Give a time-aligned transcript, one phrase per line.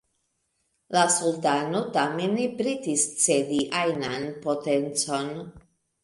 [0.95, 5.29] La Sultano, tamen, ne pretis cedi ajnan potencon.